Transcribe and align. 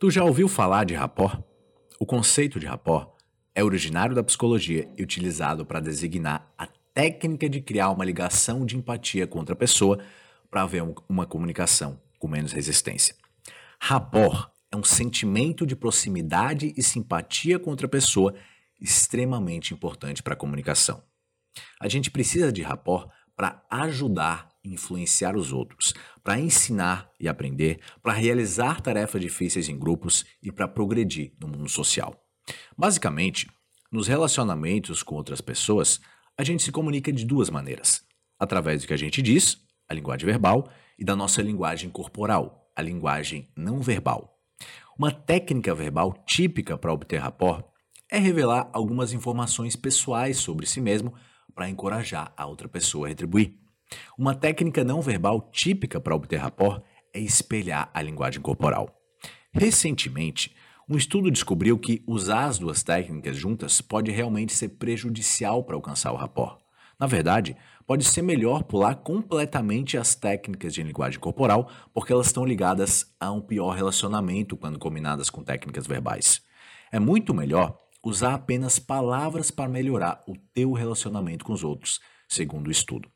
Tu 0.00 0.10
já 0.10 0.24
ouviu 0.24 0.48
falar 0.48 0.84
de 0.84 0.94
rapport? 0.94 1.44
O 1.98 2.06
conceito 2.06 2.58
de 2.58 2.64
rapport 2.64 3.10
é 3.54 3.62
originário 3.62 4.14
da 4.14 4.22
psicologia 4.22 4.88
e 4.96 5.02
utilizado 5.02 5.66
para 5.66 5.78
designar 5.78 6.50
a 6.56 6.66
técnica 6.94 7.50
de 7.50 7.60
criar 7.60 7.90
uma 7.90 8.02
ligação 8.02 8.64
de 8.64 8.78
empatia 8.78 9.26
com 9.26 9.38
outra 9.38 9.54
pessoa 9.54 10.02
para 10.50 10.62
haver 10.62 10.82
uma 11.06 11.26
comunicação 11.26 12.00
com 12.18 12.26
menos 12.26 12.50
resistência. 12.50 13.14
Rapport 13.78 14.50
é 14.72 14.76
um 14.78 14.82
sentimento 14.82 15.66
de 15.66 15.76
proximidade 15.76 16.72
e 16.74 16.82
simpatia 16.82 17.58
com 17.58 17.68
outra 17.68 17.86
pessoa 17.86 18.34
extremamente 18.80 19.74
importante 19.74 20.22
para 20.22 20.32
a 20.32 20.38
comunicação. 20.38 21.02
A 21.78 21.88
gente 21.90 22.10
precisa 22.10 22.50
de 22.50 22.62
rapport 22.62 23.10
para 23.36 23.62
ajudar 23.70 24.48
influenciar 24.64 25.36
os 25.36 25.52
outros, 25.52 25.94
para 26.22 26.38
ensinar 26.38 27.10
e 27.18 27.28
aprender, 27.28 27.80
para 28.02 28.12
realizar 28.12 28.80
tarefas 28.80 29.20
difíceis 29.20 29.68
em 29.68 29.78
grupos 29.78 30.24
e 30.42 30.52
para 30.52 30.68
progredir 30.68 31.32
no 31.40 31.48
mundo 31.48 31.68
social. 31.68 32.14
Basicamente, 32.76 33.48
nos 33.90 34.06
relacionamentos 34.06 35.02
com 35.02 35.14
outras 35.14 35.40
pessoas, 35.40 36.00
a 36.36 36.44
gente 36.44 36.62
se 36.62 36.72
comunica 36.72 37.12
de 37.12 37.24
duas 37.24 37.50
maneiras: 37.50 38.02
através 38.38 38.82
do 38.82 38.86
que 38.86 38.94
a 38.94 38.98
gente 38.98 39.20
diz, 39.20 39.58
a 39.88 39.94
linguagem 39.94 40.26
verbal, 40.26 40.70
e 40.98 41.04
da 41.04 41.16
nossa 41.16 41.42
linguagem 41.42 41.90
corporal, 41.90 42.70
a 42.76 42.82
linguagem 42.82 43.50
não 43.56 43.80
verbal. 43.80 44.38
Uma 44.98 45.10
técnica 45.10 45.74
verbal 45.74 46.12
típica 46.26 46.76
para 46.76 46.92
obter 46.92 47.18
rapport 47.18 47.64
é 48.10 48.18
revelar 48.18 48.68
algumas 48.72 49.12
informações 49.12 49.76
pessoais 49.76 50.36
sobre 50.36 50.66
si 50.66 50.80
mesmo 50.80 51.14
para 51.54 51.68
encorajar 51.68 52.32
a 52.36 52.46
outra 52.46 52.68
pessoa 52.68 53.06
a 53.06 53.08
retribuir. 53.08 53.54
Uma 54.16 54.34
técnica 54.34 54.84
não 54.84 55.00
verbal 55.00 55.50
típica 55.52 56.00
para 56.00 56.14
obter 56.14 56.36
rapport 56.36 56.82
é 57.12 57.20
espelhar 57.20 57.90
a 57.92 58.02
linguagem 58.02 58.40
corporal. 58.40 58.94
Recentemente, 59.52 60.54
um 60.88 60.96
estudo 60.96 61.30
descobriu 61.30 61.78
que 61.78 62.02
usar 62.06 62.46
as 62.46 62.58
duas 62.58 62.82
técnicas 62.82 63.36
juntas 63.36 63.80
pode 63.80 64.10
realmente 64.10 64.52
ser 64.52 64.70
prejudicial 64.70 65.62
para 65.62 65.76
alcançar 65.76 66.12
o 66.12 66.16
rapport. 66.16 66.58
Na 66.98 67.06
verdade, 67.06 67.56
pode 67.86 68.04
ser 68.04 68.22
melhor 68.22 68.62
pular 68.64 68.96
completamente 68.96 69.96
as 69.96 70.14
técnicas 70.14 70.74
de 70.74 70.82
linguagem 70.82 71.18
corporal, 71.18 71.70
porque 71.94 72.12
elas 72.12 72.26
estão 72.26 72.44
ligadas 72.44 73.14
a 73.18 73.32
um 73.32 73.40
pior 73.40 73.70
relacionamento 73.70 74.56
quando 74.56 74.78
combinadas 74.78 75.30
com 75.30 75.42
técnicas 75.42 75.86
verbais. 75.86 76.42
É 76.92 76.98
muito 76.98 77.32
melhor 77.32 77.78
usar 78.04 78.34
apenas 78.34 78.78
palavras 78.78 79.50
para 79.50 79.68
melhorar 79.68 80.22
o 80.28 80.34
teu 80.52 80.72
relacionamento 80.72 81.44
com 81.44 81.52
os 81.52 81.64
outros, 81.64 82.00
segundo 82.28 82.68
o 82.68 82.70
estudo. 82.70 83.08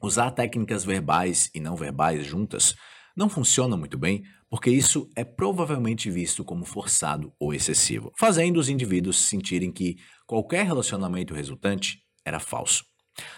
Usar 0.00 0.30
técnicas 0.30 0.84
verbais 0.84 1.50
e 1.54 1.60
não 1.60 1.74
verbais 1.74 2.24
juntas 2.24 2.74
não 3.16 3.28
funciona 3.28 3.76
muito 3.76 3.98
bem, 3.98 4.22
porque 4.48 4.70
isso 4.70 5.10
é 5.16 5.24
provavelmente 5.24 6.08
visto 6.08 6.44
como 6.44 6.64
forçado 6.64 7.32
ou 7.38 7.52
excessivo, 7.52 8.12
fazendo 8.16 8.58
os 8.58 8.68
indivíduos 8.68 9.18
sentirem 9.18 9.72
que 9.72 9.96
qualquer 10.24 10.64
relacionamento 10.64 11.34
resultante 11.34 12.00
era 12.24 12.38
falso. 12.38 12.84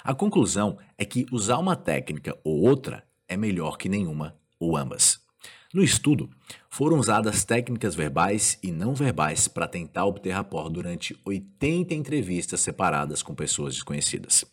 A 0.05 0.14
conclusão 0.14 0.78
é 0.98 1.05
que 1.06 1.25
usar 1.33 1.56
uma 1.56 1.75
técnica 1.75 2.38
ou 2.44 2.61
outra 2.61 3.03
é 3.27 3.36
melhor 3.36 3.78
que 3.78 3.88
nenhuma 3.88 4.36
ou 4.58 4.77
ambas. 4.77 5.19
No 5.72 5.83
estudo, 5.83 6.28
foram 6.69 6.98
usadas 6.98 7.44
técnicas 7.44 7.94
verbais 7.94 8.58
e 8.62 8.70
não 8.72 8.92
verbais 8.92 9.48
para 9.48 9.69
tentar 9.69 10.05
obter 10.05 10.33
rapport 10.33 10.69
durante 10.70 11.19
80 11.25 11.94
entrevistas 11.94 12.61
separadas 12.61 13.22
com 13.22 13.34
pessoas 13.34 13.75
desconhecidas. 13.75 14.44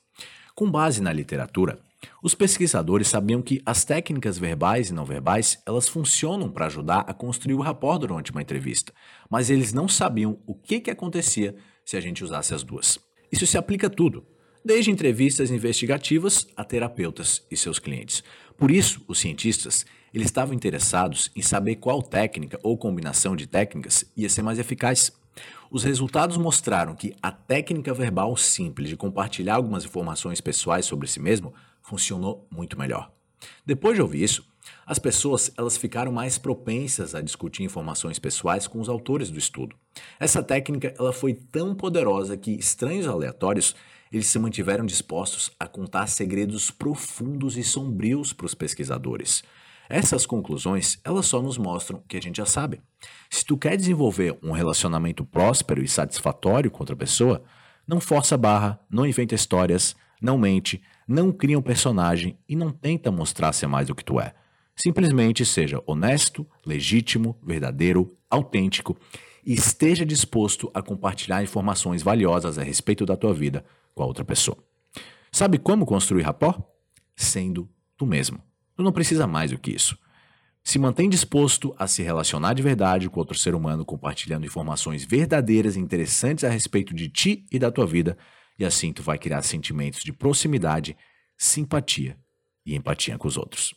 Com 0.55 0.69
base 0.69 1.01
na 1.01 1.11
literatura, 1.11 1.79
os 2.21 2.35
pesquisadores 2.35 3.07
sabiam 3.07 3.41
que 3.41 3.61
as 3.65 3.83
técnicas 3.83 4.37
verbais 4.37 4.89
e 4.89 4.93
não 4.93 5.05
verbais, 5.05 5.61
elas 5.65 5.87
funcionam 5.87 6.49
para 6.49 6.67
ajudar 6.67 7.05
a 7.07 7.13
construir 7.13 7.55
o 7.55 7.61
rapport 7.61 7.99
durante 7.99 8.31
uma 8.31 8.41
entrevista, 8.41 8.93
mas 9.29 9.49
eles 9.49 9.73
não 9.73 9.87
sabiam 9.87 10.39
o 10.45 10.53
que, 10.53 10.79
que 10.79 10.91
acontecia 10.91 11.55
se 11.83 11.97
a 11.97 12.01
gente 12.01 12.23
usasse 12.23 12.53
as 12.53 12.63
duas. 12.63 12.99
Isso 13.31 13.47
se 13.47 13.57
aplica 13.57 13.87
a 13.87 13.89
tudo, 13.89 14.25
desde 14.63 14.91
entrevistas 14.91 15.49
investigativas 15.49 16.47
a 16.55 16.63
terapeutas 16.63 17.45
e 17.49 17.57
seus 17.57 17.79
clientes. 17.79 18.23
Por 18.57 18.71
isso, 18.71 19.03
os 19.07 19.19
cientistas 19.19 19.85
eles 20.13 20.27
estavam 20.27 20.53
interessados 20.55 21.29
em 21.35 21.41
saber 21.41 21.75
qual 21.75 22.01
técnica 22.01 22.59
ou 22.63 22.77
combinação 22.77 23.35
de 23.35 23.45
técnicas 23.45 24.05
ia 24.15 24.29
ser 24.29 24.41
mais 24.41 24.57
eficaz. 24.57 25.11
Os 25.69 25.83
resultados 25.83 26.37
mostraram 26.37 26.95
que 26.95 27.13
a 27.21 27.31
técnica 27.31 27.93
verbal 27.93 28.35
simples 28.35 28.89
de 28.89 28.97
compartilhar 28.97 29.55
algumas 29.55 29.85
informações 29.85 30.41
pessoais 30.41 30.85
sobre 30.85 31.07
si 31.07 31.19
mesmo 31.19 31.53
funcionou 31.87 32.45
muito 32.51 32.77
melhor. 32.77 33.09
Depois 33.65 33.95
de 33.95 34.01
ouvir 34.01 34.23
isso, 34.23 34.45
as 34.85 34.99
pessoas 34.99 35.49
elas 35.57 35.77
ficaram 35.77 36.11
mais 36.11 36.37
propensas 36.37 37.15
a 37.15 37.21
discutir 37.21 37.63
informações 37.63 38.19
pessoais 38.19 38.67
com 38.67 38.81
os 38.81 38.89
autores 38.89 39.31
do 39.31 39.39
estudo. 39.39 39.73
Essa 40.19 40.43
técnica 40.43 40.93
ela 40.99 41.13
foi 41.13 41.33
tão 41.33 41.73
poderosa 41.73 42.35
que 42.35 42.51
estranhos 42.51 43.07
aleatórios 43.07 43.73
eles 44.11 44.27
se 44.27 44.37
mantiveram 44.37 44.85
dispostos 44.85 45.49
a 45.57 45.65
contar 45.65 46.07
segredos 46.07 46.69
profundos 46.69 47.57
e 47.57 47.63
sombrios 47.63 48.33
para 48.33 48.45
os 48.45 48.53
pesquisadores. 48.53 49.43
Essas 49.89 50.25
conclusões, 50.25 50.99
elas 51.05 51.25
só 51.25 51.41
nos 51.41 51.57
mostram 51.57 51.99
o 51.99 52.01
que 52.01 52.17
a 52.17 52.21
gente 52.21 52.37
já 52.37 52.45
sabe. 52.45 52.81
Se 53.29 53.45
tu 53.45 53.57
quer 53.57 53.77
desenvolver 53.77 54.37
um 54.43 54.51
relacionamento 54.51 55.23
próspero 55.23 55.81
e 55.81 55.87
satisfatório 55.87 56.69
com 56.69 56.79
outra 56.79 56.95
pessoa, 56.95 57.41
não 57.87 58.01
força 58.01 58.35
a 58.35 58.37
barra, 58.37 58.77
não 58.89 59.05
inventa 59.05 59.33
histórias, 59.33 59.95
não 60.21 60.37
mente, 60.37 60.81
não 61.07 61.31
cria 61.31 61.57
um 61.57 61.61
personagem 61.61 62.37
e 62.47 62.55
não 62.55 62.69
tenta 62.69 63.09
mostrar 63.11 63.53
ser 63.53 63.67
mais 63.67 63.87
do 63.87 63.95
que 63.95 64.03
tu 64.03 64.19
é. 64.19 64.33
Simplesmente 64.75 65.45
seja 65.45 65.81
honesto, 65.87 66.45
legítimo, 66.65 67.39
verdadeiro, 67.41 68.15
autêntico 68.29 68.97
e 69.45 69.53
esteja 69.53 70.05
disposto 70.05 70.69
a 70.73 70.81
compartilhar 70.81 71.41
informações 71.41 72.03
valiosas 72.03 72.57
a 72.57 72.63
respeito 72.63 73.05
da 73.05 73.15
tua 73.15 73.33
vida 73.33 73.63
com 73.95 74.03
a 74.03 74.05
outra 74.05 74.25
pessoa. 74.25 74.57
Sabe 75.31 75.57
como 75.57 75.85
construir 75.85 76.23
rapport? 76.23 76.61
Sendo 77.15 77.69
tu 77.95 78.05
mesmo. 78.05 78.39
Tu 78.75 78.83
não 78.83 78.91
precisa 78.91 79.25
mais 79.25 79.51
do 79.51 79.57
que 79.57 79.71
isso. 79.71 79.97
Se 80.63 80.77
mantém 80.77 81.09
disposto 81.09 81.73
a 81.79 81.87
se 81.87 82.03
relacionar 82.03 82.53
de 82.53 82.61
verdade 82.61 83.09
com 83.09 83.21
outro 83.21 83.37
ser 83.37 83.55
humano, 83.55 83.85
compartilhando 83.85 84.45
informações 84.45 85.05
verdadeiras 85.05 85.77
e 85.77 85.79
interessantes 85.79 86.43
a 86.43 86.49
respeito 86.49 86.93
de 86.93 87.07
ti 87.07 87.45
e 87.49 87.57
da 87.57 87.71
tua 87.71 87.87
vida, 87.87 88.17
e 88.57 88.65
assim 88.65 88.91
tu 88.91 89.03
vai 89.03 89.17
criar 89.17 89.41
sentimentos 89.41 90.03
de 90.03 90.11
proximidade, 90.11 90.97
simpatia 91.37 92.17
e 92.65 92.75
empatia 92.75 93.17
com 93.17 93.27
os 93.27 93.37
outros. 93.37 93.73